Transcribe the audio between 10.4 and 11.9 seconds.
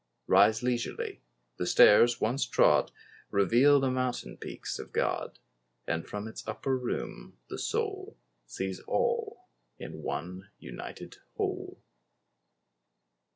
united whole.